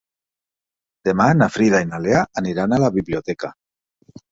[1.09, 3.55] Demà na Frida i na Lea aniran a la biblioteca.